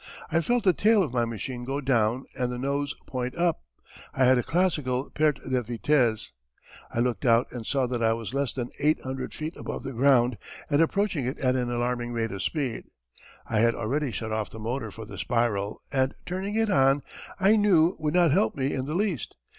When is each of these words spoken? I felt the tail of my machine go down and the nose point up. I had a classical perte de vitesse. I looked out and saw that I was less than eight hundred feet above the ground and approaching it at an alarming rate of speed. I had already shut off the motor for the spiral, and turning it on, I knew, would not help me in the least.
I 0.31 0.41
felt 0.41 0.63
the 0.63 0.73
tail 0.73 1.03
of 1.03 1.13
my 1.13 1.25
machine 1.25 1.63
go 1.63 1.79
down 1.79 2.25
and 2.35 2.51
the 2.51 2.57
nose 2.57 2.95
point 3.05 3.35
up. 3.35 3.61
I 4.15 4.25
had 4.25 4.39
a 4.39 4.41
classical 4.41 5.11
perte 5.11 5.47
de 5.47 5.61
vitesse. 5.61 6.31
I 6.91 6.97
looked 6.99 7.23
out 7.23 7.51
and 7.51 7.67
saw 7.67 7.85
that 7.85 8.01
I 8.01 8.11
was 8.13 8.33
less 8.33 8.51
than 8.51 8.71
eight 8.79 8.99
hundred 9.01 9.31
feet 9.31 9.55
above 9.55 9.83
the 9.83 9.93
ground 9.93 10.39
and 10.71 10.81
approaching 10.81 11.25
it 11.27 11.37
at 11.37 11.55
an 11.55 11.69
alarming 11.69 12.13
rate 12.13 12.31
of 12.31 12.41
speed. 12.41 12.85
I 13.45 13.59
had 13.59 13.75
already 13.75 14.09
shut 14.11 14.31
off 14.31 14.49
the 14.49 14.57
motor 14.57 14.89
for 14.89 15.05
the 15.05 15.19
spiral, 15.19 15.83
and 15.91 16.15
turning 16.25 16.55
it 16.55 16.71
on, 16.71 17.03
I 17.39 17.55
knew, 17.55 17.95
would 17.99 18.15
not 18.15 18.31
help 18.31 18.55
me 18.55 18.73
in 18.73 18.87
the 18.87 18.95
least. 18.95 19.35